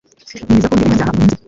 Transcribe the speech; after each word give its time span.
nyemeza 0.39 0.67
ko 0.69 0.73
ndi 0.75 0.75
umunyabyaha 0.83 1.11
Ngo 1.13 1.19
Ninze 1.21 1.35